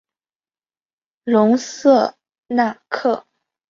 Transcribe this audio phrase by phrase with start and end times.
[1.25, 2.17] 隆瑟
[2.47, 3.27] 纳克。